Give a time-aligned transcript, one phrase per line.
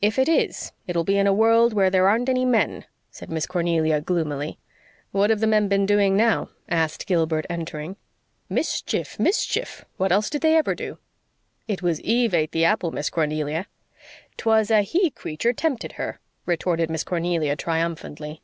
[0.00, 3.44] "If it is, it'll be in a world where there aren't any men," said Miss
[3.46, 4.56] Cornelia gloomily.
[5.12, 7.96] "What have the men been doing now?" asked Gilbert, entering.
[8.48, 9.84] "Mischief mischief!
[9.98, 10.96] What else did they ever do?"
[11.68, 13.66] "It was Eve ate the apple, Miss Cornelia."
[14.38, 18.40] "'Twas a he creature tempted her," retorted Miss Cornelia triumphantly.